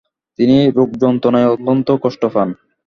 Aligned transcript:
তিনি 0.39 0.57
রোগযন্ত্রণায় 0.77 1.51
অত্যন্ত 1.53 1.87
কষ্ট 2.03 2.21
পান। 2.33 2.49